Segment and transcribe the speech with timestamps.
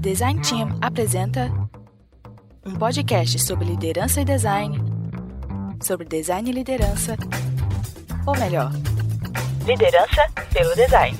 [0.00, 1.50] Design Team apresenta
[2.64, 4.78] um podcast sobre liderança e design,
[5.82, 7.16] sobre design e liderança,
[8.24, 8.70] ou melhor,
[9.66, 11.18] liderança pelo design.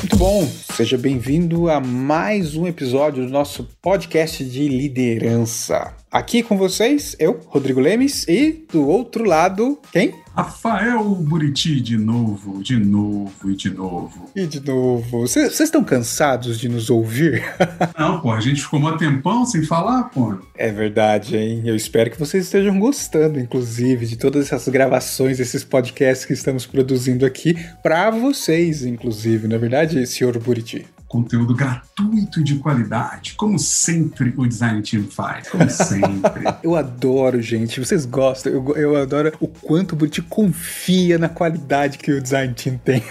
[0.00, 0.48] Muito bom,
[0.78, 5.92] seja bem-vindo a mais um episódio do nosso podcast de liderança.
[6.10, 10.14] Aqui com vocês, eu, Rodrigo Lemes, e do outro lado, quem?
[10.34, 14.30] Rafael Buriti de novo, de novo e de novo.
[14.36, 15.22] E de novo.
[15.22, 17.42] Vocês estão cansados de nos ouvir?
[17.98, 20.38] Não, pô, a gente ficou um tempão sem falar, pô.
[20.56, 21.62] É verdade, hein?
[21.64, 26.64] Eu espero que vocês estejam gostando, inclusive, de todas essas gravações, esses podcasts que estamos
[26.64, 30.67] produzindo aqui para vocês, inclusive, não é verdade, senhor Buriti?
[31.08, 36.44] Conteúdo gratuito e de qualidade, como sempre o Design Team faz, como sempre.
[36.62, 41.96] eu adoro, gente, vocês gostam, eu, eu adoro o quanto o Buriti confia na qualidade
[41.96, 43.02] que o Design Team tem.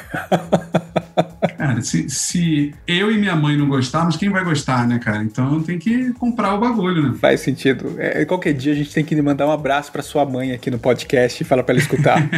[1.81, 5.23] Se, se eu e minha mãe não gostarmos, quem vai gostar, né, cara?
[5.23, 7.17] Então tem que comprar o bagulho, né?
[7.19, 7.95] Faz sentido.
[7.97, 10.79] É, qualquer dia a gente tem que mandar um abraço para sua mãe aqui no
[10.79, 12.29] podcast e falar para ela escutar.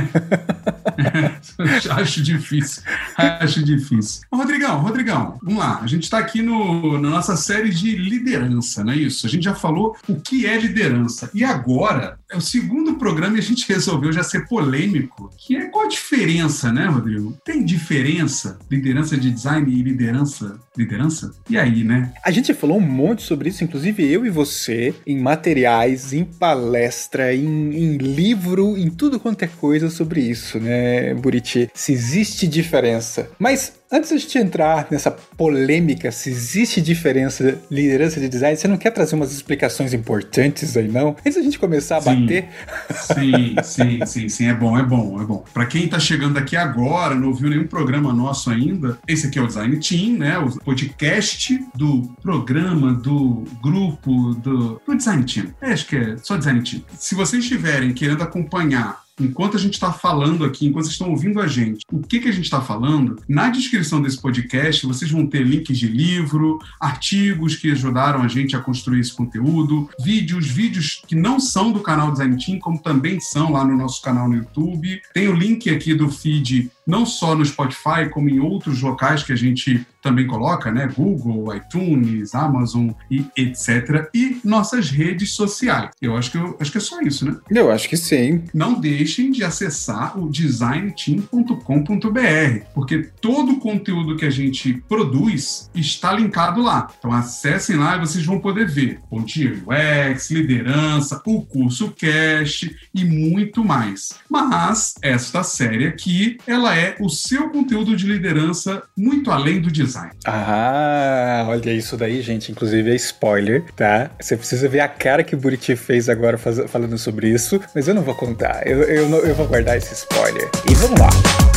[1.91, 2.83] acho difícil.
[3.17, 4.21] Acho difícil.
[4.31, 5.79] Rodrigão, Rodrigão, vamos lá.
[5.81, 9.25] A gente está aqui no, na nossa série de liderança, não é isso?
[9.25, 11.29] A gente já falou o que é liderança.
[11.33, 15.65] E agora é o segundo programa e a gente resolveu já ser polêmico, que é
[15.67, 17.37] qual a diferença, né, Rodrigo?
[17.43, 21.31] Tem diferença liderança de design e liderança liderança?
[21.49, 22.13] E aí, né?
[22.23, 27.35] A gente falou um monte sobre isso, inclusive eu e você, em materiais, em palestra,
[27.35, 31.69] em, em livro, em tudo quanto é coisa sobre isso, né, Buriti?
[31.73, 33.29] Se existe diferença.
[33.37, 38.67] Mas Antes de a gente entrar nessa polêmica, se existe diferença liderança de design, você
[38.67, 41.15] não quer trazer umas explicações importantes aí, não?
[41.25, 42.49] Antes da gente começar a sim, bater.
[42.93, 44.45] Sim, sim, sim, sim.
[44.45, 45.43] É bom, é bom, é bom.
[45.51, 49.41] Para quem tá chegando aqui agora, não ouviu nenhum programa nosso ainda, esse aqui é
[49.41, 50.37] o Design Team, né?
[50.37, 55.47] O podcast do programa, do grupo, do, do Design Team.
[55.59, 56.83] É, acho que é só Design Team.
[56.95, 61.41] Se vocês estiverem querendo acompanhar enquanto a gente está falando aqui, enquanto vocês estão ouvindo
[61.41, 65.25] a gente, o que, que a gente está falando, na descrição desse podcast vocês vão
[65.25, 71.01] ter links de livro, artigos que ajudaram a gente a construir esse conteúdo, vídeos, vídeos
[71.07, 74.35] que não são do canal Design Team, como também são lá no nosso canal no
[74.35, 75.01] YouTube.
[75.13, 79.31] Tem o link aqui do feed não só no Spotify, como em outros locais que
[79.31, 80.87] a gente também coloca, né?
[80.87, 84.09] Google, iTunes, Amazon e etc.
[84.13, 85.89] E nossas redes sociais.
[86.01, 87.37] Eu acho que, eu, acho que é só isso, né?
[87.49, 88.43] Eu acho que sim.
[88.53, 96.13] Não deixem de acessar o designteam.com.br, porque todo o conteúdo que a gente produz está
[96.13, 96.89] linkado lá.
[96.97, 103.03] Então acessem lá e vocês vão poder ver Pontier UX, liderança, o curso Cast e
[103.03, 104.13] muito mais.
[104.29, 110.11] Mas esta série aqui, ela é o seu conteúdo de liderança muito além do design.
[110.25, 112.51] Ah, olha isso daí, gente.
[112.51, 114.11] Inclusive é spoiler, tá?
[114.19, 117.87] Você precisa ver a cara que o Buriti fez agora faz, falando sobre isso, mas
[117.87, 118.65] eu não vou contar.
[118.65, 120.49] Eu, eu, eu vou guardar esse spoiler.
[120.69, 121.48] E vamos lá.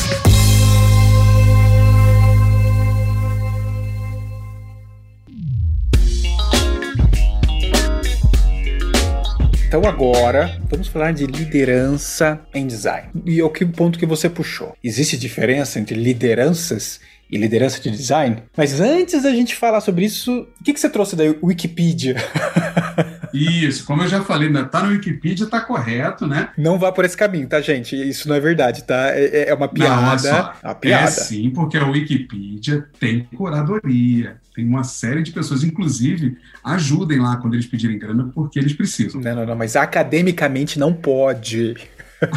[9.72, 13.08] Então agora vamos falar de liderança em design.
[13.24, 14.76] E o que ponto que você puxou?
[14.84, 17.00] Existe diferença entre lideranças
[17.30, 18.42] e liderança de design?
[18.54, 22.16] Mas antes da gente falar sobre isso, o que, que você trouxe da Wikipedia?
[23.32, 26.50] Isso, como eu já falei, né, tá no Wikipedia, tá correto, né?
[26.56, 27.96] Não vá por esse caminho, tá, gente?
[27.96, 29.10] Isso não é verdade, tá?
[29.10, 30.54] É, é uma piada.
[30.62, 31.04] Não, é piada.
[31.04, 34.36] É sim, porque a Wikipedia tem curadoria.
[34.54, 39.20] Tem uma série de pessoas, inclusive, ajudem lá quando eles pedirem grana, porque eles precisam.
[39.20, 41.76] Não, não, não, mas academicamente não pode.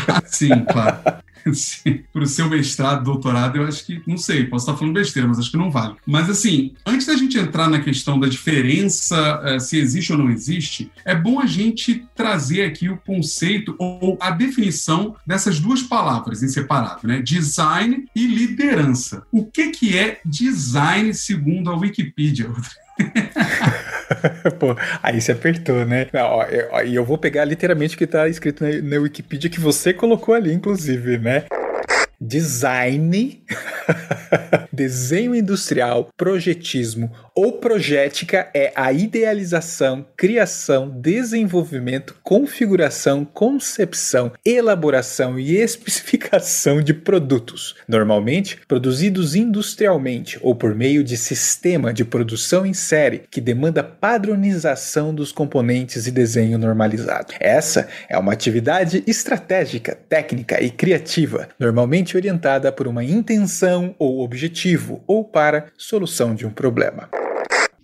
[0.08, 0.98] Ah, sim, claro.
[2.12, 5.38] Para o seu mestrado, doutorado, eu acho que, não sei, posso estar falando besteira, mas
[5.38, 5.96] acho que não vale.
[6.06, 10.32] Mas assim, antes da gente entrar na questão da diferença, uh, se existe ou não
[10.32, 16.42] existe, é bom a gente trazer aqui o conceito ou a definição dessas duas palavras
[16.42, 17.22] em separado, né?
[17.22, 19.24] Design e liderança.
[19.32, 22.50] O que, que é design segundo a Wikipedia?
[24.60, 26.08] Pô, aí você apertou, né?
[26.14, 29.94] E eu, eu, vou pegar literalmente o que tá escrito na, na Wikipedia que você
[29.94, 31.46] colocou ali, inclusive, né?
[32.20, 33.44] Design
[34.72, 46.82] Desenho industrial, projetismo ou projética é a idealização, criação, desenvolvimento, configuração, concepção, elaboração e especificação
[46.82, 53.42] de produtos, normalmente produzidos industrialmente ou por meio de sistema de produção em série que
[53.42, 57.34] demanda padronização dos componentes e desenho normalizado.
[57.38, 65.04] Essa é uma atividade estratégica, técnica e criativa, normalmente orientada por uma intenção ou objetivo
[65.06, 67.10] ou para solução de um problema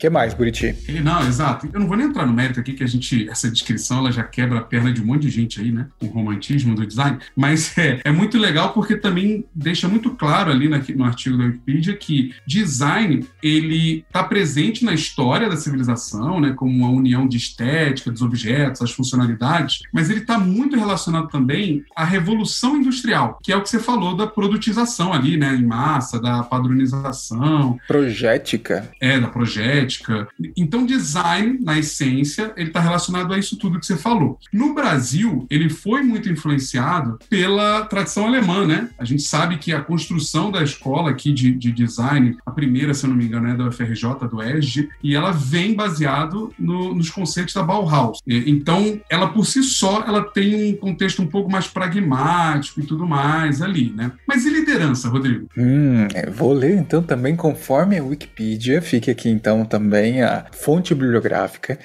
[0.02, 0.76] que mais, Buriti?
[1.04, 1.70] Não, exato.
[1.72, 4.24] Eu não vou nem entrar no mérito aqui, que a gente, essa descrição, ela já
[4.24, 5.86] quebra a perna de um monte de gente aí, né?
[6.02, 7.20] O romantismo do design.
[7.36, 11.44] Mas é, é muito legal porque também deixa muito claro ali na, no artigo da
[11.44, 16.54] Wikipedia que design, ele está presente na história da civilização, né?
[16.54, 21.86] Como uma união de estética, dos objetos, as funcionalidades, mas ele está muito relacionado também
[21.96, 25.54] à revolução industrial, que é o que você falou da produtização ali, né?
[25.54, 27.80] Em massa, da padronização.
[27.88, 28.90] Projética.
[29.00, 30.28] É, da projética estética.
[30.56, 34.40] Então, design, na essência, ele está relacionado a isso tudo que você falou.
[34.52, 38.90] No Brasil, ele foi muito influenciado pela tradição alemã, né?
[38.98, 43.06] A gente sabe que a construção da escola aqui de, de design, a primeira, se
[43.06, 47.10] eu não me engano, é da UFRJ, do ESG, e ela vem baseado no, nos
[47.10, 48.20] conceitos da Bauhaus.
[48.28, 53.06] Então, ela por si só, ela tem um contexto um pouco mais pragmático e tudo
[53.08, 54.12] mais ali, né?
[54.28, 55.48] Mas e liderança, Rodrigo?
[55.58, 58.82] Hum, vou ler então também conforme a Wikipedia.
[58.82, 61.80] Fique aqui então também também a fonte bibliográfica.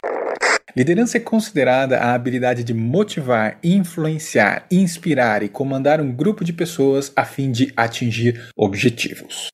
[0.76, 7.10] Liderança é considerada a habilidade de motivar, influenciar, inspirar e comandar um grupo de pessoas
[7.16, 9.48] a fim de atingir objetivos.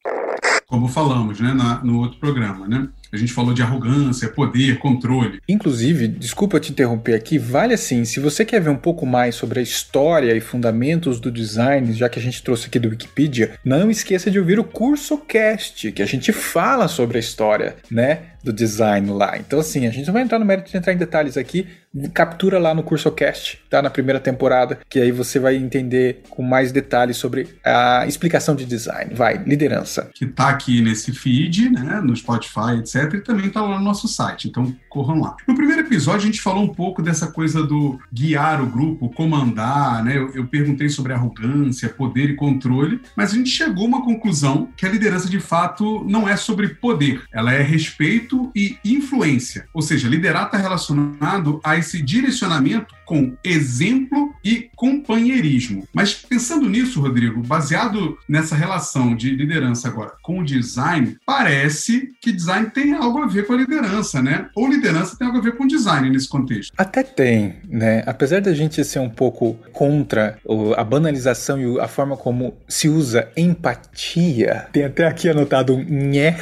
[0.66, 2.88] Como falamos né, na, no outro programa, né?
[3.12, 5.38] A gente falou de arrogância, poder, controle.
[5.46, 9.60] Inclusive, desculpa te interromper aqui, vale assim, se você quer ver um pouco mais sobre
[9.60, 13.90] a história e fundamentos do design, já que a gente trouxe aqui do Wikipedia, não
[13.90, 18.52] esqueça de ouvir o curso Cast, que a gente fala sobre a história, né, do
[18.52, 19.38] design lá.
[19.38, 21.68] Então assim, a gente não vai entrar no mérito de entrar em detalhes aqui,
[22.12, 23.82] captura lá no curso Cast, tá?
[23.82, 28.64] Na primeira temporada, que aí você vai entender com mais detalhes sobre a explicação de
[28.64, 29.14] design.
[29.14, 30.10] Vai, liderança.
[30.14, 34.08] Que tá aqui nesse feed, né, no Spotify, etc e também está lá no nosso
[34.08, 34.48] site.
[34.48, 35.36] Então corram lá.
[35.46, 40.04] No primeiro episódio, a gente falou um pouco dessa coisa do guiar o grupo, comandar,
[40.04, 40.16] né?
[40.16, 44.68] Eu, eu perguntei sobre arrogância, poder e controle, mas a gente chegou a uma conclusão
[44.76, 49.66] que a liderança de fato não é sobre poder, ela é respeito e influência.
[49.72, 55.86] Ou seja, liderar está relacionado a esse direcionamento com exemplo e companheirismo.
[55.92, 62.32] Mas pensando nisso, Rodrigo, baseado nessa relação de liderança agora com o design, parece que
[62.32, 64.48] design tem algo a ver com a liderança, né?
[64.56, 66.72] Ou liderança tem algo a ver com design nesse contexto.
[66.74, 68.02] Até tem, né?
[68.06, 70.38] Apesar da gente ser um pouco contra
[70.74, 76.38] a banalização e a forma como se usa empatia, tem até aqui anotado um nhé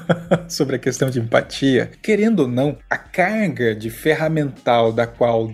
[0.48, 1.90] sobre a questão de empatia.
[2.00, 5.46] Querendo ou não, a carga de ferramental da qual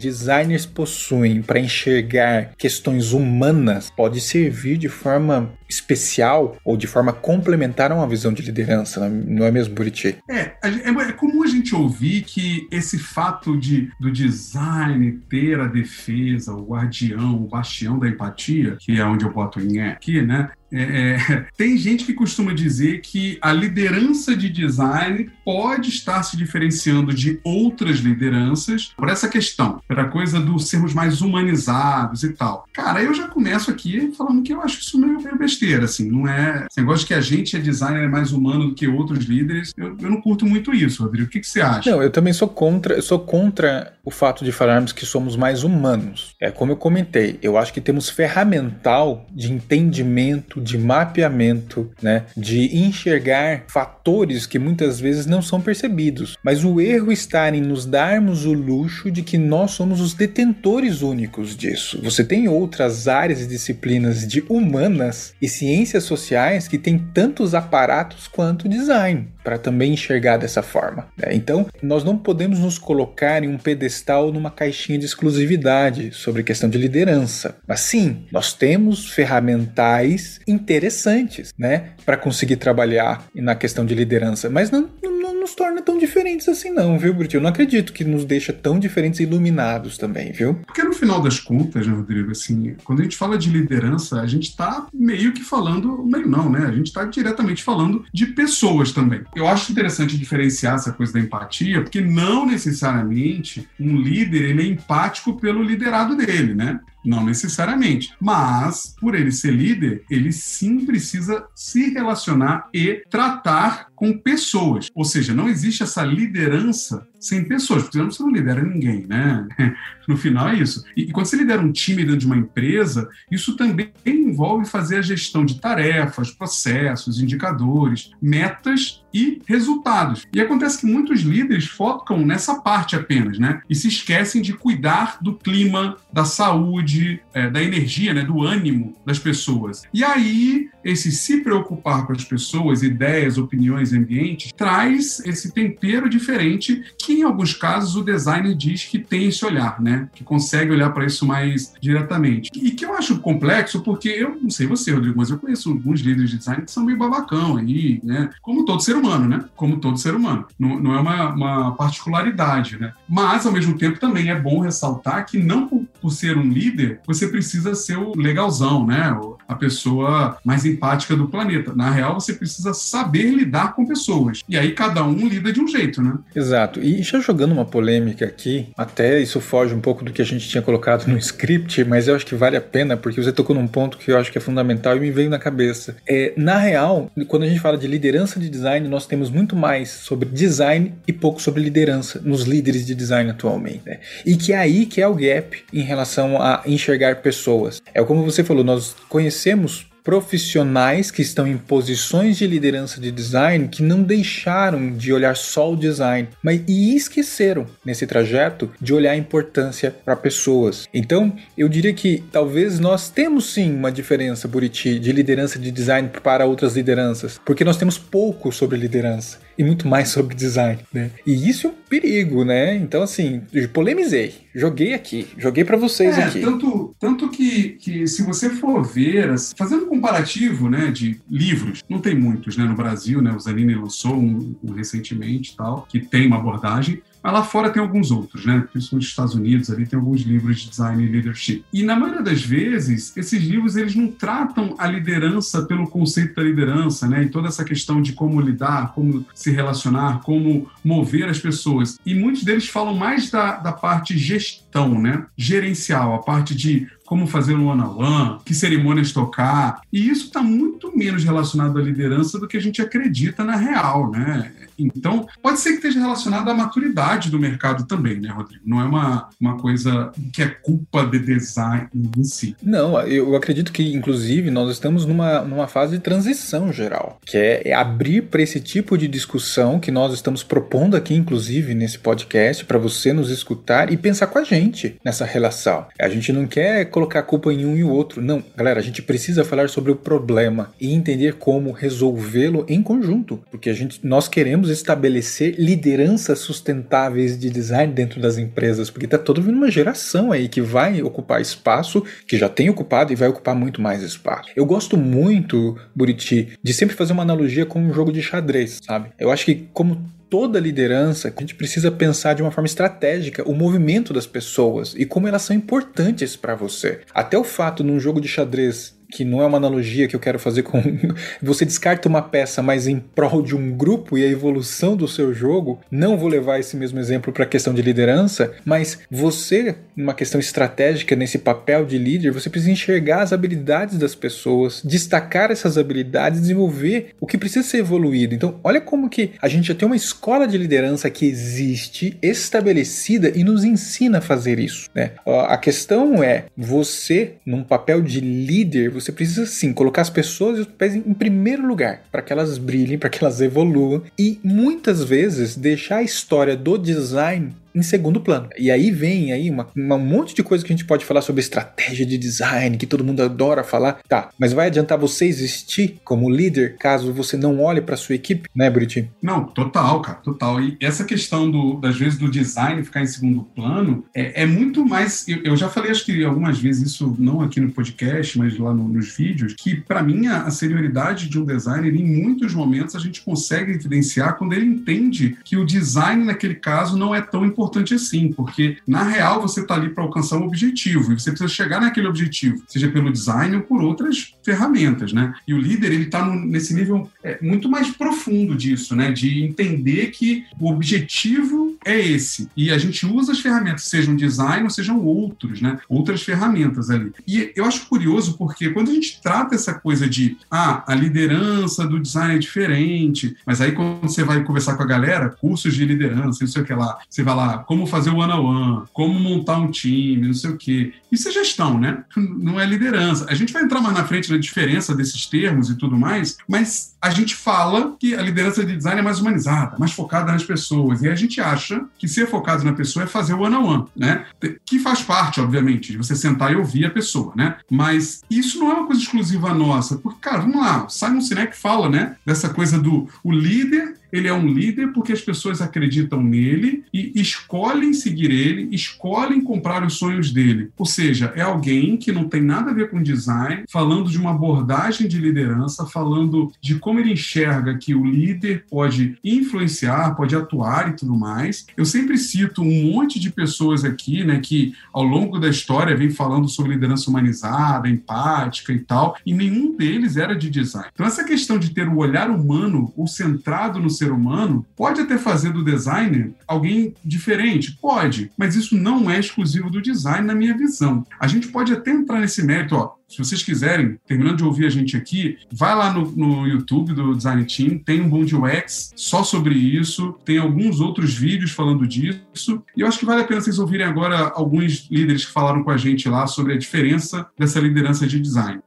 [0.67, 7.95] possuem para enxergar questões humanas pode servir de forma especial ou de forma complementar a
[7.95, 10.19] uma visão de liderança, não é mesmo, Buriti?
[10.29, 15.67] É, é, é comum a gente ouvir que esse fato de, do design ter a
[15.67, 20.51] defesa, o guardião, o bastião da empatia, que é onde eu boto em aqui, né?
[20.73, 26.37] É, é, tem gente que costuma dizer que a liderança de design pode estar se
[26.37, 32.67] diferenciando de outras lideranças por essa questão, pela coisa do sermos mais humanizados e tal.
[32.73, 36.29] Cara, eu já começo aqui falando que eu acho isso meio, meio besteira, assim, não
[36.29, 36.67] é.
[36.71, 39.73] Esse negócio de que a gente é designer é mais humano do que outros líderes,
[39.77, 41.27] eu, eu não curto muito isso, Rodrigo.
[41.27, 41.91] O que, que você acha?
[41.91, 45.63] Não, eu também sou contra, eu sou contra o fato de falarmos que somos mais
[45.63, 46.35] humanos.
[46.41, 52.77] É como eu comentei, eu acho que temos ferramental de entendimento de mapeamento, né, de
[52.77, 56.37] enxergar fatores que muitas vezes não são percebidos.
[56.45, 61.03] Mas o erro está em nos darmos o luxo de que nós somos os detentores
[61.03, 62.01] únicos disso.
[62.03, 68.29] Você tem outras áreas e disciplinas de humanas e ciências sociais que têm tantos aparatos
[68.29, 71.09] quanto design para também enxergar dessa forma.
[71.17, 71.29] Né?
[71.33, 76.69] Então, nós não podemos nos colocar em um pedestal numa caixinha de exclusividade sobre questão
[76.69, 77.57] de liderança.
[77.67, 84.71] Mas sim, nós temos ferramentais interessantes, né, para conseguir trabalhar na questão de liderança, mas
[84.71, 87.37] não, não nos torna tão diferentes assim, não, viu, Brito?
[87.37, 90.55] Eu não acredito que nos deixa tão diferentes e iluminados também, viu?
[90.67, 94.27] Porque no final das contas, né, Rodrigo, assim, quando a gente fala de liderança, a
[94.27, 96.67] gente está meio que falando, meio não, né?
[96.67, 99.23] A gente está diretamente falando de pessoas também.
[99.35, 104.67] Eu acho interessante diferenciar essa coisa da empatia, porque não necessariamente um líder ele é
[104.67, 106.81] empático pelo liderado dele, né?
[107.05, 108.15] Não necessariamente.
[108.21, 114.89] Mas, por ele ser líder, ele sim precisa se relacionar e tratar com pessoas.
[114.95, 119.47] Ou seja, não existe essa liderança sem pessoas, porque você não lidera ninguém, né?
[120.09, 120.83] No final é isso.
[120.97, 124.97] E, e, quando você lidera um time dentro de uma empresa, isso também envolve fazer
[124.97, 130.27] a gestão de tarefas, processos, indicadores, metas e resultados.
[130.33, 133.63] E acontece que muitos líderes focam nessa parte apenas, né?
[133.71, 138.23] E se esquecem de cuidar do clima, da saúde, é, da energia, né?
[138.23, 139.83] Do ânimo das pessoas.
[139.93, 146.83] E aí, esse se preocupar com as pessoas, ideias, opiniões ambientes, traz esse tempero diferente
[146.99, 150.09] que, em alguns casos, o designer diz que tem esse olhar, né?
[150.15, 152.51] Que consegue olhar para isso mais diretamente.
[152.55, 156.01] E que eu acho complexo porque eu não sei você, Rodrigo, mas eu conheço alguns
[156.01, 158.31] líderes de design que são meio babacão aí, né?
[158.43, 159.45] Como todo ser humano, né?
[159.57, 160.47] Como todo ser humano.
[160.59, 162.93] Não, não é uma, uma, particularidade, né?
[163.09, 167.01] Mas, ao mesmo tempo, também é bom ressaltar que não por, por, ser um líder,
[167.07, 169.17] você precisa ser o legalzão, né?
[169.49, 171.75] A pessoa mais empática do planeta.
[171.75, 174.43] Na real, você precisa saber lidar com pessoas.
[174.49, 176.19] E aí cada um lida de um jeito, né?
[176.35, 176.81] Exato.
[176.81, 180.49] E já jogando uma polêmica aqui, até isso foge um pouco do que a gente
[180.49, 183.67] tinha colocado no script, mas eu acho que vale a pena, porque você tocou num
[183.67, 185.97] ponto que eu acho que é fundamental e me veio na cabeça.
[186.09, 189.91] É, na real, quando a gente fala de liderança de design, nós temos muito mais
[189.91, 193.83] sobre design e pouco sobre liderança nos líderes de design atualmente.
[193.85, 193.99] Né?
[194.25, 197.81] E que é aí que é o gap em relação a enxergar pessoas.
[197.95, 203.69] É como você falou, nós conhecemos profissionais que estão em posições de liderança de design
[203.69, 209.13] que não deixaram de olhar só o design, mas e esqueceram nesse trajeto de olhar
[209.13, 210.89] a importância para pessoas.
[210.93, 216.11] Então, eu diria que talvez nós temos sim uma diferença, Buriti, de liderança de design
[216.23, 221.11] para outras lideranças, porque nós temos pouco sobre liderança e muito mais sobre design, né?
[221.27, 222.75] E isso é um perigo, né?
[222.77, 223.43] Então, assim,
[223.75, 226.41] polemizei, joguei aqui, joguei para vocês é, aqui.
[226.41, 231.99] Tanto, tanto que, que, se você for ver, fazendo um comparativo, né, de livros, não
[231.99, 233.33] tem muitos, né, no Brasil, né?
[233.33, 237.03] O Zanini lançou um, um recentemente, tal, que tem uma abordagem.
[237.23, 238.67] Mas lá fora tem alguns outros, né?
[238.73, 241.65] Principalmente nos Estados Unidos, ali tem alguns livros de design e leadership.
[241.73, 246.43] E na maioria das vezes, esses livros eles não tratam a liderança pelo conceito da
[246.43, 247.25] liderança, né?
[247.25, 251.99] E toda essa questão de como lidar, como se relacionar, como mover as pessoas.
[252.05, 255.27] E muitos deles falam mais da, da parte gestão, né?
[255.37, 259.81] Gerencial, a parte de como fazer um one-on-one, que cerimônias tocar.
[259.93, 264.13] E isso está muito menos relacionado à liderança do que a gente acredita na real,
[264.13, 264.53] né?
[264.81, 268.63] Então, pode ser que esteja relacionado à maturidade do mercado também, né, Rodrigo?
[268.65, 272.57] Não é uma, uma coisa que é culpa de design em si.
[272.63, 277.63] Não, eu acredito que, inclusive, nós estamos numa, numa fase de transição geral, que é,
[277.69, 282.65] é abrir para esse tipo de discussão que nós estamos propondo aqui, inclusive, nesse podcast,
[282.65, 285.87] para você nos escutar e pensar com a gente nessa relação.
[286.01, 288.23] A gente não quer colocar a culpa em um e o outro.
[288.23, 293.43] Não, galera, a gente precisa falar sobre o problema e entender como resolvê-lo em conjunto,
[293.51, 299.19] porque a gente nós queremos estabelecer lideranças sustentáveis de design dentro das empresas, porque está
[299.19, 303.55] toda uma geração aí que vai ocupar espaço, que já tem ocupado e vai ocupar
[303.55, 304.51] muito mais espaço.
[304.55, 309.11] Eu gosto muito, Buriti, de sempre fazer uma analogia com um jogo de xadrez, sabe?
[309.19, 313.55] Eu acho que como toda liderança, a gente precisa pensar de uma forma estratégica o
[313.55, 317.01] movimento das pessoas e como elas são importantes para você.
[317.13, 320.39] Até o fato num jogo de xadrez que não é uma analogia que eu quero
[320.39, 320.81] fazer com.
[321.43, 325.35] Você descarta uma peça, mas em prol de um grupo e a evolução do seu
[325.35, 325.81] jogo.
[325.91, 330.41] Não vou levar esse mesmo exemplo para a questão de liderança, mas você, numa questão
[330.41, 336.41] estratégica, nesse papel de líder, você precisa enxergar as habilidades das pessoas, destacar essas habilidades,
[336.41, 338.35] desenvolver o que precisa ser evoluído.
[338.35, 343.33] Então, olha como que a gente já tem uma escola de liderança que existe, estabelecida
[343.35, 344.89] e nos ensina a fazer isso.
[344.95, 345.13] Né?
[345.27, 350.61] A questão é você, num papel de líder, você precisa sim colocar as pessoas e
[350.63, 355.03] os pés em primeiro lugar para que elas brilhem, para que elas evoluam e muitas
[355.03, 358.49] vezes deixar a história do design em segundo plano.
[358.59, 361.23] E aí vem aí uma, uma, um monte de coisa que a gente pode falar
[361.23, 364.01] sobre estratégia de design, que todo mundo adora falar.
[364.09, 368.49] Tá, mas vai adiantar você existir como líder caso você não olhe para sua equipe,
[368.55, 369.11] né, Britinho?
[369.23, 370.61] Não, total, cara, total.
[370.61, 374.85] E essa questão do, das vezes do design ficar em segundo plano é, é muito
[374.85, 375.27] mais.
[375.29, 378.75] Eu, eu, já falei, acho que algumas vezes isso não aqui no podcast, mas lá
[378.75, 382.97] no, nos vídeos, que para mim a, a senioridade de um designer em muitos momentos
[382.97, 387.45] a gente consegue evidenciar quando ele entende que o design naquele caso não é tão
[387.45, 391.31] importante importante assim, porque na real você está ali para alcançar um objetivo e você
[391.31, 395.35] precisa chegar naquele objetivo, seja pelo design ou por outras ferramentas, né?
[395.47, 399.13] E o líder ele está nesse nível é, muito mais profundo disso, né?
[399.13, 402.49] De entender que o objetivo é esse.
[402.57, 405.79] E a gente usa as ferramentas, sejam design ou sejam outros, né?
[405.89, 407.13] Outras ferramentas ali.
[407.27, 411.87] E eu acho curioso porque quando a gente trata essa coisa de ah, a liderança
[411.87, 415.85] do design é diferente, mas aí quando você vai conversar com a galera, cursos de
[415.85, 419.59] liderança, não sei o que lá, você vai lá, como fazer o one-on-one, como montar
[419.59, 420.93] um time, não sei o que.
[421.11, 422.05] Isso é gestão, né?
[422.17, 423.27] Não é liderança.
[423.29, 426.95] A gente vai entrar mais na frente na diferença desses termos e tudo mais, mas
[427.01, 431.03] a gente fala que a liderança de design é mais humanizada, mais focada nas pessoas.
[431.03, 434.27] E a gente acha que ser focado na pessoa é fazer o one-on-one, né?
[434.65, 437.57] Que faz parte, obviamente, de você sentar e ouvir a pessoa, né?
[437.71, 439.97] Mas isso não é uma coisa exclusiva nossa.
[439.97, 442.17] Porque, cara, vamos lá, Simon Sinek fala, né?
[442.25, 447.13] Dessa coisa do o líder ele é um líder porque as pessoas acreditam nele e
[447.21, 450.71] escolhem seguir ele, escolhem comprar os sonhos dele.
[450.77, 454.31] Ou seja, é alguém que não tem nada a ver com design, falando de uma
[454.31, 460.91] abordagem de liderança, falando de como ele enxerga que o líder pode influenciar, pode atuar
[460.91, 461.67] e tudo mais.
[461.77, 466.11] Eu sempre cito um monte de pessoas aqui, né, que ao longo da história vem
[466.11, 470.89] falando sobre liderança humanizada, empática e tal, e nenhum deles era de design.
[470.93, 475.19] Então essa questão de ter o olhar humano ou centrado no ser humano pode até
[475.19, 477.77] fazer do designer alguém diferente?
[477.81, 481.05] Pode, mas isso não é exclusivo do design, na minha visão.
[481.19, 482.95] A gente pode até entrar nesse mérito, ó.
[483.07, 487.15] Se vocês quiserem, terminando de ouvir a gente aqui, vai lá no, no YouTube do
[487.15, 491.87] Design Team, tem um Bom de UX só sobre isso, tem alguns outros vídeos falando
[491.87, 495.65] disso, e eu acho que vale a pena vocês ouvirem agora alguns líderes que falaram
[495.65, 498.61] com a gente lá sobre a diferença dessa liderança de design.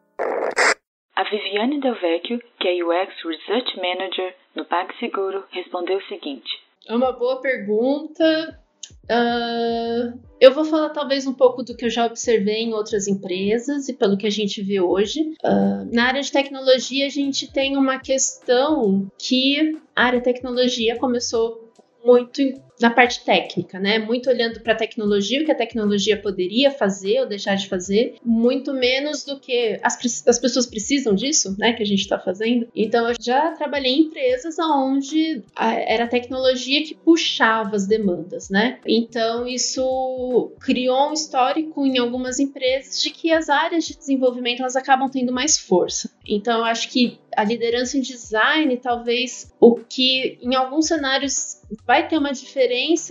[1.16, 6.50] A Viviane Del Vecchio, que é UX Research Manager no PagSeguro, respondeu o seguinte:
[6.88, 8.60] É uma boa pergunta.
[9.06, 13.90] Uh, eu vou falar talvez um pouco do que eu já observei em outras empresas
[13.90, 15.22] e pelo que a gente vê hoje.
[15.44, 20.98] Uh, na área de tecnologia, a gente tem uma questão que a área de tecnologia
[20.98, 21.72] começou
[22.04, 22.42] muito
[22.80, 24.00] na parte técnica, né?
[24.00, 28.16] Muito olhando para a tecnologia, o que a tecnologia poderia fazer ou deixar de fazer,
[28.24, 31.74] muito menos do que as, as pessoas precisam disso, né?
[31.74, 32.68] Que a gente está fazendo.
[32.76, 38.80] Então, eu já trabalhei em empresas onde era a tecnologia que puxava as demandas, né?
[38.86, 44.76] Então, isso criou um histórico em algumas empresas de que as áreas de desenvolvimento elas
[44.76, 46.10] acabam tendo mais força.
[46.28, 52.08] Então, eu acho que a liderança em design, talvez o que em alguns cenários vai
[52.08, 52.64] ter uma diferença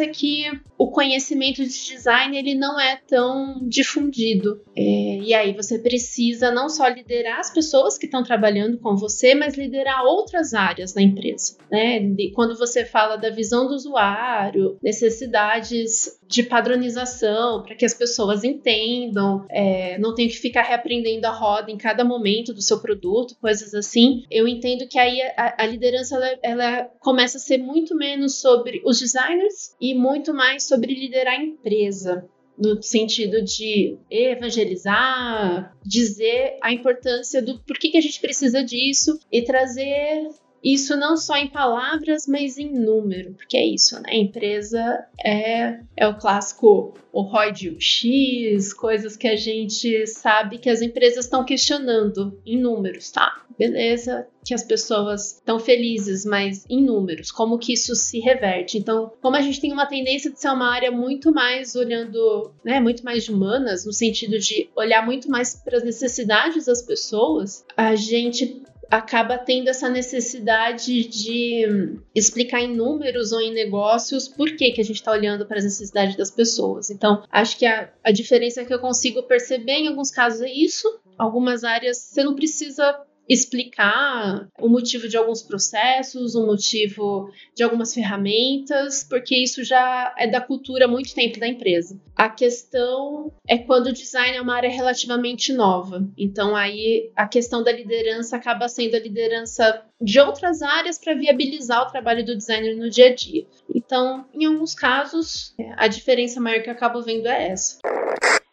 [0.08, 0.44] que
[0.76, 4.60] o conhecimento de design ele não é tão difundido.
[4.76, 9.34] É, e aí você precisa não só liderar as pessoas que estão trabalhando com você,
[9.34, 11.56] mas liderar outras áreas da empresa.
[11.70, 12.00] Né?
[12.34, 19.44] quando você fala da visão do usuário, necessidades de padronização para que as pessoas entendam,
[19.50, 23.74] é, não tem que ficar reaprendendo a roda em cada momento do seu produto, coisas
[23.74, 24.24] assim.
[24.30, 28.80] Eu entendo que aí a, a liderança ela, ela começa a ser muito menos sobre
[28.84, 36.72] os designers e muito mais sobre liderar a empresa no sentido de evangelizar, dizer a
[36.72, 40.28] importância do porquê que a gente precisa disso e trazer
[40.62, 44.10] isso não só em palavras, mas em número, porque é isso, né?
[44.10, 50.56] A empresa é, é o clássico o ROI de X, coisas que a gente sabe
[50.56, 53.42] que as empresas estão questionando em números, tá?
[53.58, 58.78] Beleza, que as pessoas estão felizes, mas em números, como que isso se reverte?
[58.78, 62.80] Então, como a gente tem uma tendência de ser uma área muito mais olhando, né,
[62.80, 67.94] muito mais humanas, no sentido de olhar muito mais para as necessidades das pessoas, a
[67.94, 74.82] gente acaba tendo essa necessidade de explicar em números ou em negócios por que, que
[74.82, 76.90] a gente está olhando para as necessidades das pessoas.
[76.90, 81.00] Então, acho que a, a diferença que eu consigo perceber em alguns casos é isso.
[81.16, 87.94] Algumas áreas você não precisa explicar o motivo de alguns processos, o motivo de algumas
[87.94, 92.00] ferramentas, porque isso já é da cultura há muito tempo da empresa.
[92.16, 96.06] A questão é quando o design é uma área relativamente nova.
[96.16, 101.82] Então aí a questão da liderança acaba sendo a liderança de outras áreas para viabilizar
[101.82, 103.46] o trabalho do designer no dia a dia.
[103.72, 107.78] Então, em alguns casos, a diferença maior que eu acabo vendo é essa.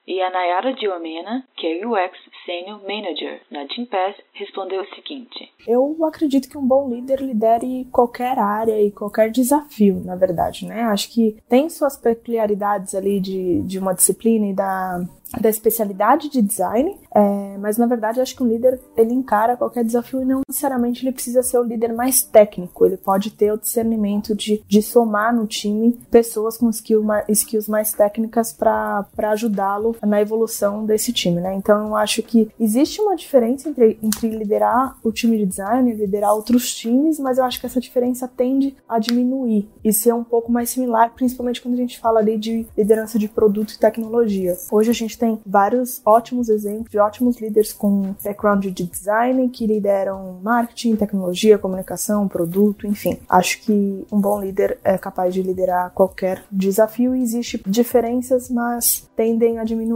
[0.09, 6.03] E a Nayara Diomena, que é UX Senior Manager na Teampass, respondeu o seguinte: Eu
[6.03, 10.81] acredito que um bom líder lidere qualquer área e qualquer desafio, na verdade, né?
[10.85, 14.99] Acho que tem suas peculiaridades ali de, de uma disciplina e da
[15.39, 19.83] da especialidade de design, é, mas na verdade acho que o líder ele encara qualquer
[19.83, 23.57] desafio e não necessariamente ele precisa ser o líder mais técnico, ele pode ter o
[23.57, 30.21] discernimento de, de somar no time pessoas com skill, skills mais técnicas para ajudá-lo na
[30.21, 31.53] evolução desse time, né?
[31.55, 35.95] Então eu acho que existe uma diferença entre, entre liderar o time de design e
[35.95, 40.23] liderar outros times, mas eu acho que essa diferença tende a diminuir e ser um
[40.23, 44.57] pouco mais similar, principalmente quando a gente fala ali de liderança de produto e tecnologia.
[44.71, 49.65] Hoje a gente tem vários ótimos exemplos de ótimos líderes com background de design que
[49.65, 53.17] lideram marketing, tecnologia, comunicação, produto, enfim.
[53.27, 59.07] Acho que um bom líder é capaz de liderar qualquer desafio e existe diferenças, mas
[59.15, 59.88] tendem a diminuir.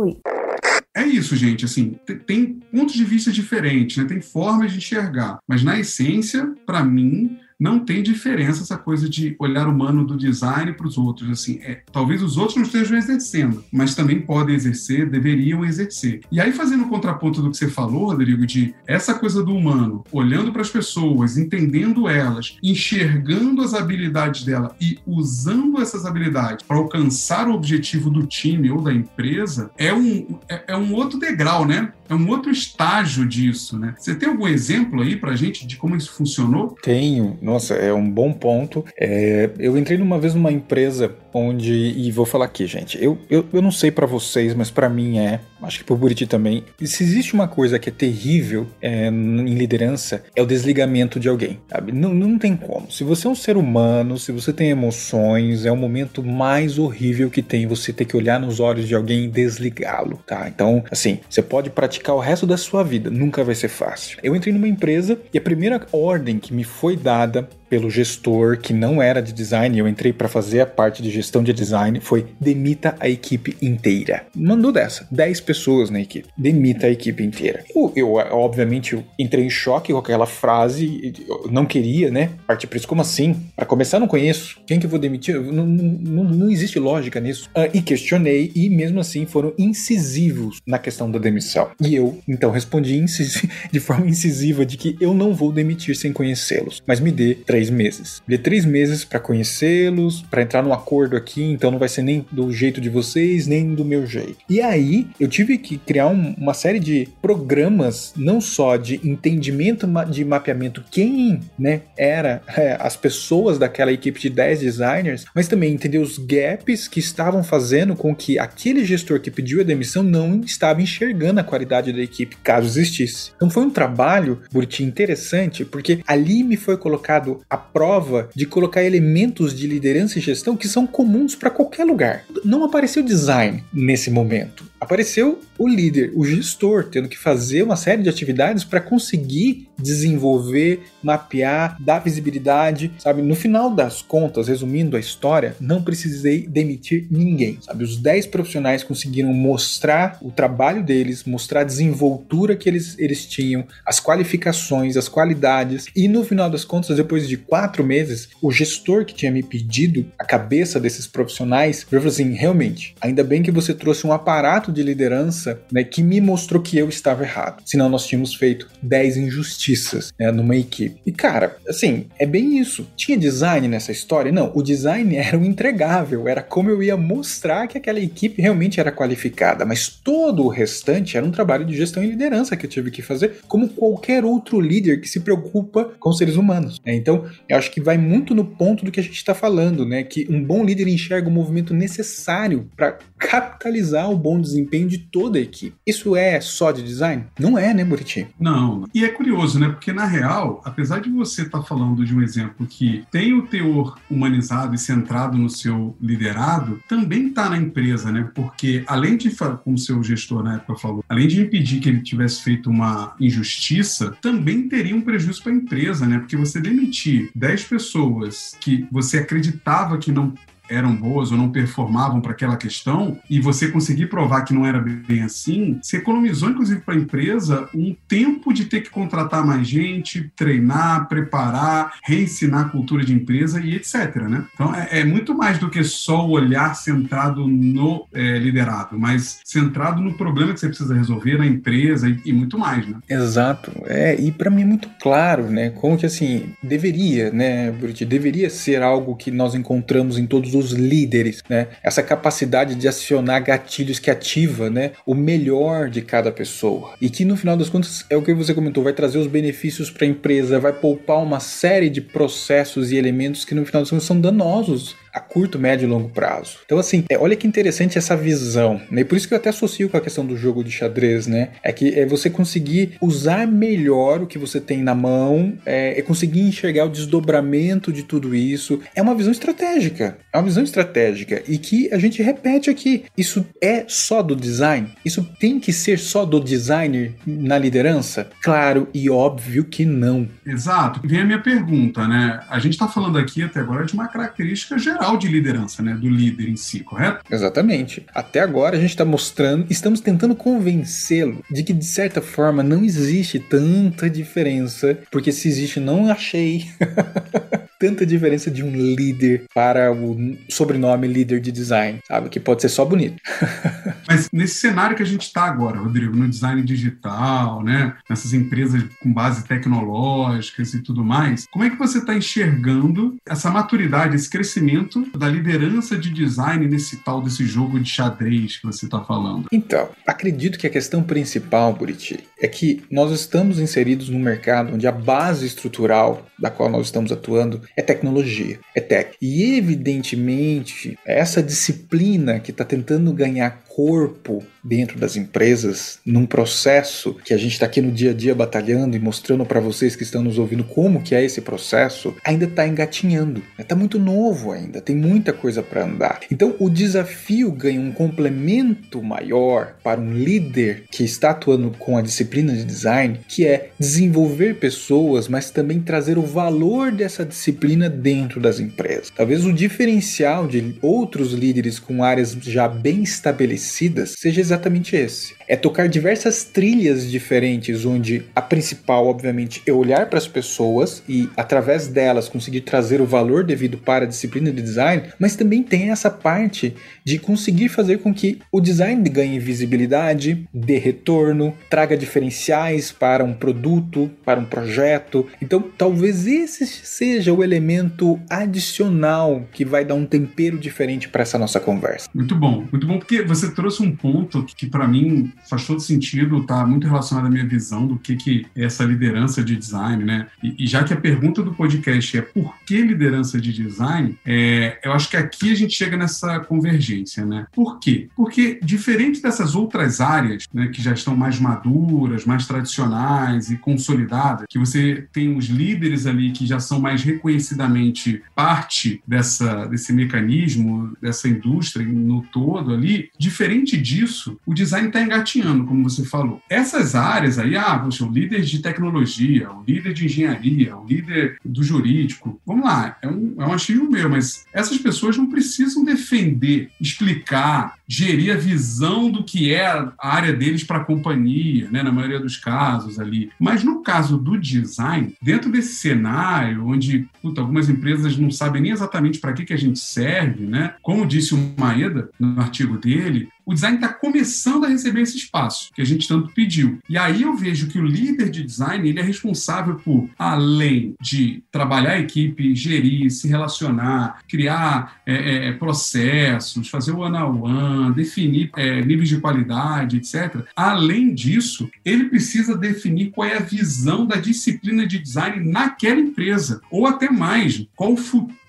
[0.96, 1.66] É isso, gente.
[1.66, 4.06] Assim, tem pontos de vista diferentes, né?
[4.06, 5.40] tem formas de enxergar.
[5.48, 10.74] Mas, na essência, para mim, não tem diferença essa coisa de olhar humano do design
[10.74, 11.30] para os outros.
[11.30, 16.20] Assim, é, talvez os outros não estejam exercendo, mas também podem exercer, deveriam exercer.
[16.30, 20.04] E aí, fazendo o contraponto do que você falou, Rodrigo, de essa coisa do humano,
[20.12, 26.76] olhando para as pessoas, entendendo elas, enxergando as habilidades dela e usando essas habilidades para
[26.76, 31.66] alcançar o objetivo do time ou da empresa, é um, é, é um outro degrau,
[31.66, 31.94] né?
[32.10, 33.96] é um outro estágio disso, né?
[33.98, 36.76] Você tem algum exemplo aí pra gente de como isso funcionou?
[36.82, 37.38] Tenho.
[37.76, 38.84] É um bom ponto.
[39.00, 43.46] É, eu entrei numa vez numa empresa onde, e vou falar aqui, gente, eu, eu,
[43.52, 47.04] eu não sei para vocês, mas para mim é, acho que pro Buriti também, se
[47.04, 51.92] existe uma coisa que é terrível é, em liderança, é o desligamento de alguém, sabe?
[51.92, 52.92] Não, não tem como.
[52.92, 57.30] Se você é um ser humano, se você tem emoções, é o momento mais horrível
[57.30, 60.48] que tem você ter que olhar nos olhos de alguém e desligá-lo, tá?
[60.48, 63.10] Então, assim, você pode praticar o resto da sua vida.
[63.10, 64.20] Nunca vai ser fácil.
[64.22, 68.60] Eu entrei numa empresa e a primeira ordem que me foi dada nada pelo gestor
[68.60, 72.00] que não era de design, eu entrei para fazer a parte de gestão de design,
[72.00, 74.28] foi demita a equipe inteira.
[74.36, 76.28] Mandou dessa, 10 pessoas na equipe.
[76.38, 77.64] Demita a equipe inteira.
[77.76, 81.14] Eu, eu obviamente, eu entrei em choque com aquela frase,
[81.50, 82.30] não queria, né?
[82.46, 83.36] Partir para isso, como assim?
[83.56, 84.60] Para começar, não conheço.
[84.68, 85.42] Quem que eu vou demitir?
[85.42, 87.50] Não, não, não existe lógica nisso.
[87.58, 91.72] Uh, e questionei, e mesmo assim foram incisivos na questão da demissão.
[91.82, 93.04] E eu, então, respondi
[93.72, 97.63] de forma incisiva de que eu não vou demitir sem conhecê-los, mas me dê três
[97.64, 98.22] três meses.
[98.28, 102.26] De três meses para conhecê-los, para entrar num acordo aqui, então não vai ser nem
[102.32, 104.38] do jeito de vocês, nem do meu jeito.
[104.50, 109.88] E aí eu tive que criar um, uma série de programas, não só de entendimento
[110.10, 115.74] de mapeamento quem né, era é, as pessoas daquela equipe de 10 designers, mas também
[115.74, 120.42] entender os gaps que estavam fazendo com que aquele gestor que pediu a demissão não
[120.42, 123.32] estava enxergando a qualidade da equipe, caso existisse.
[123.36, 128.84] Então foi um trabalho, Burti, interessante, porque ali me foi colocado a prova de colocar
[128.84, 132.26] elementos de liderança e gestão que são comuns para qualquer lugar.
[132.44, 138.04] Não apareceu design nesse momento apareceu o líder, o gestor, tendo que fazer uma série
[138.04, 143.22] de atividades para conseguir desenvolver, mapear, dar visibilidade, sabe?
[143.22, 147.84] No final das contas, resumindo a história, não precisei demitir ninguém, sabe?
[147.84, 153.66] Os 10 profissionais conseguiram mostrar o trabalho deles, mostrar a desenvoltura que eles, eles tinham,
[153.86, 159.06] as qualificações, as qualidades, e no final das contas, depois de quatro meses, o gestor
[159.06, 163.74] que tinha me pedido a cabeça desses profissionais, falou assim: realmente, ainda bem que você
[163.74, 167.62] trouxe um aparato de liderança né, que me mostrou que eu estava errado.
[167.66, 171.00] Senão nós tínhamos feito 10 injustiças né, numa equipe.
[171.06, 172.88] E cara, assim, é bem isso.
[172.96, 174.32] Tinha design nessa história?
[174.32, 178.80] Não, o design era o entregável, era como eu ia mostrar que aquela equipe realmente
[178.80, 182.70] era qualificada, mas todo o restante era um trabalho de gestão e liderança que eu
[182.70, 186.80] tive que fazer, como qualquer outro líder que se preocupa com seres humanos.
[186.86, 186.96] Né?
[186.96, 190.04] Então, eu acho que vai muito no ponto do que a gente está falando, né?
[190.04, 194.98] Que um bom líder enxerga o movimento necessário para capitalizar o bom desempenho desempenho de
[194.98, 195.76] toda a equipe.
[195.86, 197.26] Isso é só de design?
[197.40, 198.28] Não é, né, Buriti?
[198.40, 198.88] Não.
[198.94, 199.70] E é curioso, né?
[199.70, 203.44] Porque na real, apesar de você estar tá falando de um exemplo que tem o
[203.44, 208.30] teor humanizado e centrado no seu liderado, também está na empresa, né?
[208.34, 212.42] Porque além de, como seu gestor na época falou, além de impedir que ele tivesse
[212.42, 216.20] feito uma injustiça, também teria um prejuízo para a empresa, né?
[216.20, 220.34] Porque você demitir 10 pessoas que você acreditava que não
[220.70, 224.80] eram boas ou não performavam para aquela questão, e você conseguir provar que não era
[224.80, 229.68] bem assim, você economizou, inclusive, para a empresa um tempo de ter que contratar mais
[229.68, 234.16] gente, treinar, preparar, reensinar a cultura de empresa e etc.
[234.30, 234.46] Né?
[234.54, 239.40] Então, é, é muito mais do que só o olhar centrado no é, liderado, mas
[239.44, 242.88] centrado no problema que você precisa resolver na empresa e, e muito mais.
[242.88, 242.98] Né?
[243.10, 243.72] Exato.
[243.86, 245.70] É, e para mim é muito claro, né?
[245.70, 250.72] Como que assim, deveria, né, Bruti, deveria ser algo que nós encontramos em todos os
[250.72, 251.68] líderes, né?
[251.82, 256.94] Essa capacidade de acionar gatilhos que ativa, né, o melhor de cada pessoa.
[257.02, 259.90] E que no final das contas é o que você comentou, vai trazer os benefícios
[259.90, 263.90] para a empresa, vai poupar uma série de processos e elementos que no final das
[263.90, 266.58] contas são danosos a curto, médio e longo prazo.
[266.66, 269.04] Então, assim, é, olha que interessante essa visão, né?
[269.04, 271.50] Por isso que eu até associo com a questão do jogo de xadrez, né?
[271.62, 276.02] É que é você conseguir usar melhor o que você tem na mão, é, é
[276.02, 278.80] conseguir enxergar o desdobramento de tudo isso.
[278.96, 280.18] É uma visão estratégica.
[280.32, 283.06] É uma visão estratégica e que a gente repete aqui.
[283.16, 284.90] Isso é só do design?
[285.06, 288.30] Isso tem que ser só do designer na liderança?
[288.42, 290.28] Claro e óbvio que não.
[290.46, 291.02] Exato.
[291.04, 292.40] Vem a minha pergunta, né?
[292.50, 295.94] A gente está falando aqui até agora de uma característica geral de liderança, né?
[295.94, 297.24] Do líder em si, correto?
[297.30, 298.06] Exatamente.
[298.14, 302.84] Até agora a gente está mostrando, estamos tentando convencê-lo de que de certa forma não
[302.84, 306.66] existe tanta diferença, porque se existe, não achei.
[307.84, 312.30] tanta diferença de um líder para o sobrenome líder de design, sabe?
[312.30, 313.22] Que pode ser só bonito.
[314.08, 317.94] Mas nesse cenário que a gente está agora, Rodrigo, no design digital, né?
[318.10, 323.52] Nessas empresas com base tecnológicas e tudo mais, como é que você está enxergando essa
[323.52, 328.86] maturidade, esse crescimento da liderança de design nesse tal desse jogo de xadrez que você
[328.86, 329.48] está falando?
[329.52, 334.88] Então, acredito que a questão principal, Buriti, é que nós estamos inseridos num mercado onde
[334.88, 339.16] a base estrutural da qual nós estamos atuando é tecnologia, é tech.
[339.22, 347.34] E evidentemente, essa disciplina que está tentando ganhar corpo dentro das empresas, num processo que
[347.34, 350.24] a gente está aqui no dia a dia batalhando e mostrando para vocês que estão
[350.24, 353.44] nos ouvindo como que é esse processo, ainda está engatinhando.
[353.60, 356.22] Está muito novo ainda, tem muita coisa para andar.
[356.32, 362.02] Então o desafio ganha um complemento maior para um líder que está atuando com a
[362.02, 368.40] disciplina de design, que é desenvolver pessoas, mas também trazer o valor dessa disciplina dentro
[368.40, 369.12] das empresas.
[369.16, 375.36] Talvez o diferencial de outros líderes com áreas já bem estabelecidas seja exatamente esse.
[375.48, 381.30] É tocar diversas trilhas diferentes, onde a principal, obviamente, é olhar para as pessoas e,
[381.36, 385.92] através delas, conseguir trazer o valor devido para a disciplina de design, mas também tem
[385.92, 392.92] essa parte de conseguir fazer com que o design ganhe visibilidade, dê retorno, traga diferenciais
[392.92, 395.28] para um produto, para um projeto.
[395.42, 401.38] Então, talvez esse seja o elemento adicional que vai dar um tempero diferente para essa
[401.38, 402.10] nossa conversa.
[402.14, 406.40] Muito bom, muito bom, porque você trouxe um ponto que, para mim, faz todo sentido,
[406.40, 410.28] está muito relacionado à minha visão do que, que é essa liderança de design, né?
[410.42, 414.80] E, e, já que a pergunta do podcast é por que liderança de design, é,
[414.84, 417.48] eu acho que aqui a gente chega nessa convergência, né?
[417.54, 418.10] Por quê?
[418.16, 424.46] Porque diferente dessas outras áreas, né, que já estão mais maduras, mais tradicionais e consolidadas,
[424.50, 430.96] que você tem os líderes ali que já são mais reconhecidamente parte dessa, desse mecanismo,
[431.02, 436.42] dessa indústria no todo ali, diferente disso, o design está engatinhando como você falou.
[436.50, 441.38] Essas áreas aí, ah, poxa, o líder de tecnologia, o líder de engenharia, o líder
[441.44, 445.84] do jurídico, vamos lá, é um, é um achismo meu, mas essas pessoas não precisam
[445.84, 451.84] defender, explicar, gerir a visão do que é a área deles para a companhia, né,
[451.84, 453.30] na maioria dos casos ali.
[453.40, 458.72] Mas no caso do design, dentro desse cenário, onde puta, algumas empresas não sabem nem
[458.72, 460.76] exatamente para que, que a gente serve, né?
[460.82, 465.70] Como disse o Maeda no artigo dele, o design está começando a receber esse espaço
[465.74, 466.80] que a gente tanto pediu.
[466.90, 471.44] E aí eu vejo que o líder de design ele é responsável por, além de
[471.52, 478.82] trabalhar a equipe, gerir, se relacionar, criar é, é, processos, fazer o one-on-one, definir é,
[478.84, 480.46] níveis de qualidade, etc.
[480.56, 486.62] Além disso, ele precisa definir qual é a visão da disciplina de design naquela empresa,
[486.70, 488.43] ou até mais, qual o futuro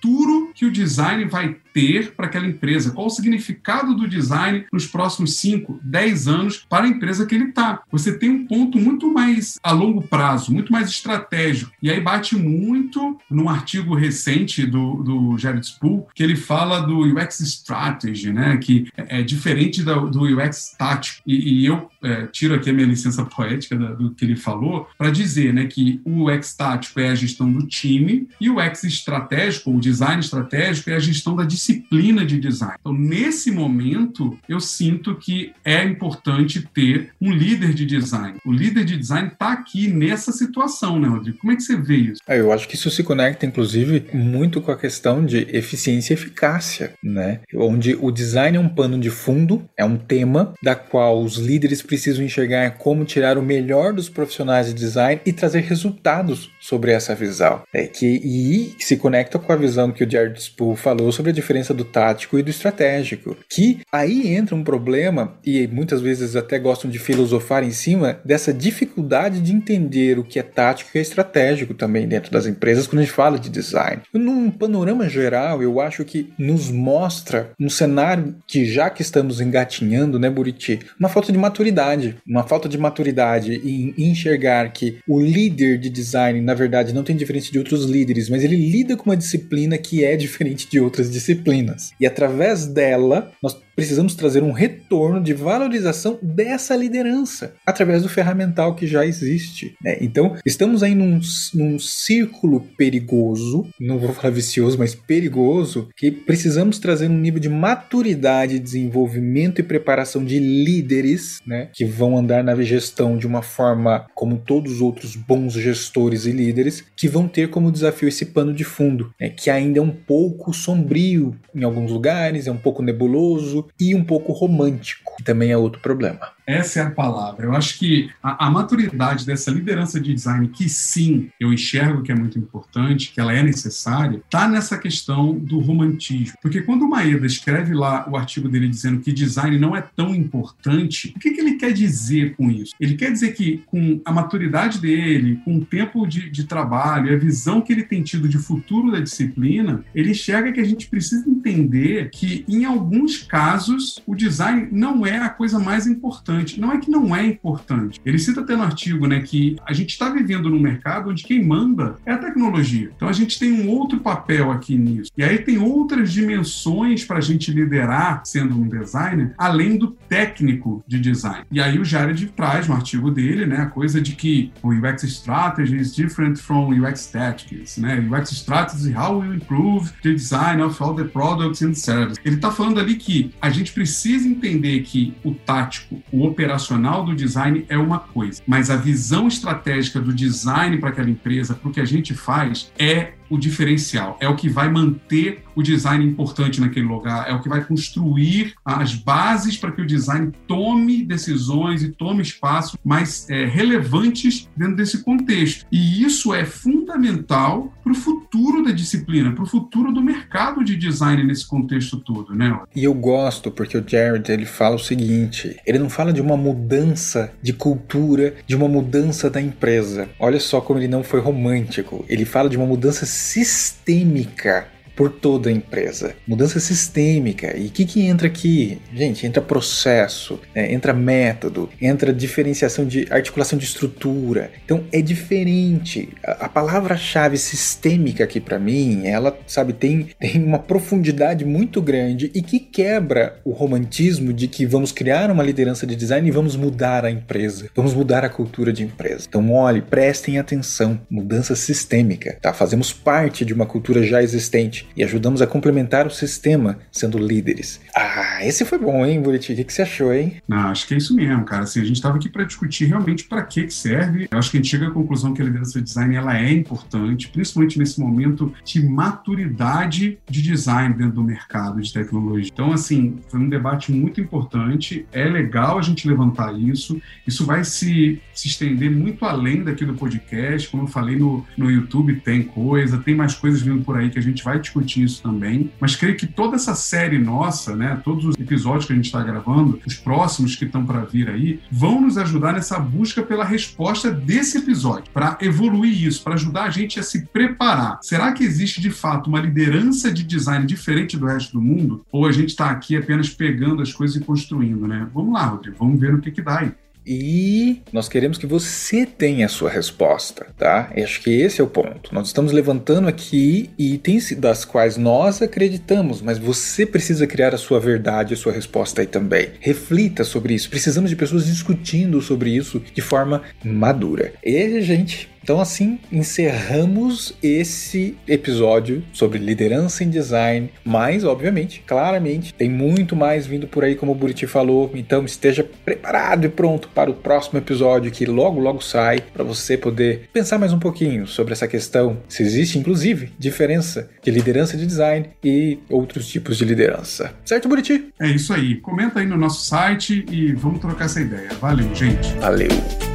[0.55, 5.35] que o design vai ter para aquela empresa, qual o significado do design nos próximos
[5.35, 7.81] 5, 10 anos para a empresa que ele está.
[7.91, 11.71] Você tem um ponto muito mais a longo prazo, muito mais estratégico.
[11.83, 16.99] E aí bate muito num artigo recente do, do Jared Spool, que ele fala do
[16.99, 18.55] UX Strategy, né?
[18.57, 21.21] que é diferente do, do UX tático.
[21.27, 24.87] E, e eu é, tiro aqui a minha licença poética da, do que ele falou,
[24.97, 28.85] para dizer né, que o UX tático é a gestão do time e o UX
[28.85, 32.75] estratégico, design estratégico, é a gestão da disciplina de design.
[32.79, 38.37] Então, nesse momento, eu sinto que é importante ter um líder de design.
[38.45, 41.37] O líder de design está aqui nessa situação, né, Rodrigo?
[41.37, 42.21] Como é que você vê isso?
[42.27, 46.15] É, eu acho que isso se conecta, inclusive, muito com a questão de eficiência e
[46.15, 47.39] eficácia, né?
[47.53, 51.81] Onde o design é um pano de fundo, é um tema da qual os líderes
[51.81, 57.15] precisam enxergar como tirar o melhor dos profissionais de design e trazer resultados sobre essa
[57.15, 57.61] visão.
[57.73, 61.33] É, que, e se conecta com a visão que o Jared Spool falou sobre a
[61.33, 66.59] diferença do tático e do estratégico, que aí entra um problema e muitas vezes até
[66.59, 71.01] gostam de filosofar em cima dessa dificuldade de entender o que é tático e é
[71.01, 74.01] estratégico também dentro das empresas quando a gente fala de design.
[74.13, 80.19] Num panorama geral, eu acho que nos mostra um cenário que já que estamos engatinhando,
[80.19, 85.77] né, Buriti, uma falta de maturidade, uma falta de maturidade em enxergar que o líder
[85.77, 89.17] de design, na verdade, não tem diferença de outros líderes, mas ele lida com uma
[89.17, 91.91] disciplina que é diferente de outras disciplinas.
[91.99, 98.75] E através dela, nós precisamos trazer um retorno de valorização dessa liderança através do ferramental
[98.75, 99.75] que já existe.
[99.81, 99.97] Né?
[100.01, 101.19] Então, estamos aí num,
[101.53, 107.49] num círculo perigoso, não vou falar vicioso, mas perigoso, que precisamos trazer um nível de
[107.49, 114.07] maturidade, desenvolvimento e preparação de líderes né, que vão andar na gestão de uma forma
[114.15, 118.53] como todos os outros bons gestores e líderes, que vão ter como desafio esse pano
[118.53, 122.81] de fundo, né, que ainda é um pouco sombrio em alguns lugares, é um pouco
[122.81, 126.34] nebuloso, e um pouco romântico, que também é outro problema.
[126.45, 127.45] Essa é a palavra.
[127.45, 132.11] Eu acho que a, a, maturidade dessa liderança de design, que sim, eu enxergo que
[132.11, 136.37] é muito importante, que ela é necessária, está nessa questão do romantismo.
[136.41, 140.13] Porque quando o Maeda escreve lá o artigo dele dizendo que design não é tão
[140.13, 142.75] importante, o que, que ele quer dizer com isso?
[142.79, 147.17] Ele quer dizer que com a maturidade dele, com o tempo de, de trabalho, a
[147.17, 151.27] visão que ele tem tido de futuro da disciplina, ele enxerga que a gente precisa
[151.27, 156.59] entender que, em alguns casos, o design não é a coisa mais importante importante.
[156.59, 158.01] Não é que não é importante.
[158.05, 161.43] Ele cita até no artigo né, que a gente está vivendo num mercado onde quem
[161.43, 162.91] manda é a tecnologia.
[162.95, 165.11] Então a gente tem um outro papel aqui nisso.
[165.17, 170.83] E aí tem outras dimensões para a gente liderar sendo um designer, além do técnico
[170.87, 171.45] de design.
[171.51, 175.03] E aí o Jared traz no artigo dele né, a coisa de que o UX
[175.03, 177.77] strategy is different from UX tactics.
[177.77, 177.99] Né?
[177.99, 182.19] UX strategy, how we improve the design of all the products and services.
[182.23, 187.15] Ele está falando ali que a gente precisa entender que o tático, o operacional do
[187.15, 191.71] design é uma coisa, mas a visão estratégica do design para aquela empresa, para o
[191.71, 196.59] que a gente faz, é o diferencial, é o que vai manter o design importante
[196.59, 201.81] naquele lugar, é o que vai construir as bases para que o design tome decisões
[201.81, 205.65] e tome espaço mais é, relevantes dentro desse contexto.
[205.71, 210.75] E isso é fundamental para o futuro da disciplina, para o futuro do mercado de
[210.75, 212.59] design nesse contexto todo, né?
[212.75, 216.35] E eu gosto porque o Jared ele fala o seguinte: ele não fala de uma
[216.35, 220.09] mudança de cultura, de uma mudança da empresa.
[220.19, 222.03] Olha só como ele não foi romântico.
[222.09, 226.15] Ele fala de uma mudança sistêmica por toda a empresa.
[226.27, 227.57] Mudança sistêmica.
[227.57, 228.79] E o que, que entra aqui?
[228.93, 230.71] Gente, entra processo, né?
[230.71, 234.51] entra método, entra diferenciação de articulação de estrutura.
[234.63, 236.09] Então é diferente.
[236.23, 242.31] A, a palavra-chave sistêmica aqui para mim, ela, sabe, tem, tem uma profundidade muito grande
[242.33, 246.55] e que quebra o romantismo de que vamos criar uma liderança de design e vamos
[246.55, 249.25] mudar a empresa, vamos mudar a cultura de empresa.
[249.27, 250.99] Então, olhe, prestem atenção.
[251.09, 252.53] Mudança sistêmica, tá?
[252.53, 257.81] Fazemos parte de uma cultura já existente e ajudamos a complementar o sistema sendo líderes.
[257.95, 259.53] Ah, esse foi bom, hein, Buriti?
[259.53, 260.41] O que você achou, hein?
[260.47, 261.63] Não, acho que é isso mesmo, cara.
[261.63, 264.27] Assim, a gente estava aqui para discutir realmente para que serve.
[264.31, 266.51] Eu acho que a gente chega à conclusão que a liderança de design ela é
[266.51, 272.49] importante, principalmente nesse momento de maturidade de design dentro do mercado de tecnologia.
[272.53, 275.05] Então, assim, foi um debate muito importante.
[275.11, 277.01] É legal a gente levantar isso.
[277.27, 280.69] Isso vai se, se estender muito além daqui do podcast.
[280.69, 284.19] Como eu falei no, no YouTube, tem coisa, tem mais coisas vindo por aí que
[284.19, 287.99] a gente vai discutir discutir isso também, mas creio que toda essa série nossa, né,
[288.03, 291.59] todos os episódios que a gente está gravando, os próximos que estão para vir aí,
[291.71, 296.69] vão nos ajudar nessa busca pela resposta desse episódio, para evoluir isso, para ajudar a
[296.69, 297.99] gente a se preparar.
[298.01, 302.05] Será que existe de fato uma liderança de design diferente do resto do mundo?
[302.11, 305.07] Ou a gente está aqui apenas pegando as coisas e construindo, né?
[305.13, 306.71] Vamos lá, Rodrigo, vamos ver o que, que dá aí.
[307.05, 310.91] E nós queremos que você tenha a sua resposta, tá?
[310.97, 312.13] Acho que esse é o ponto.
[312.13, 317.79] Nós estamos levantando aqui itens das quais nós acreditamos, mas você precisa criar a sua
[317.79, 319.49] verdade, a sua resposta aí também.
[319.59, 320.69] Reflita sobre isso.
[320.69, 324.33] Precisamos de pessoas discutindo sobre isso de forma madura.
[324.43, 330.71] E, gente, então, assim, encerramos esse episódio sobre liderança em design.
[330.83, 334.89] Mas, obviamente, claramente, tem muito mais vindo por aí, como o Buriti falou.
[334.95, 339.77] Então, esteja preparado e pronto para o próximo episódio que logo, logo sai, para você
[339.77, 342.17] poder pensar mais um pouquinho sobre essa questão.
[342.27, 347.35] Se existe, inclusive, diferença de liderança de design e outros tipos de liderança.
[347.45, 348.11] Certo, Buriti?
[348.19, 348.77] É isso aí.
[348.77, 351.49] Comenta aí no nosso site e vamos trocar essa ideia.
[351.61, 352.33] Valeu, gente.
[352.39, 353.14] Valeu.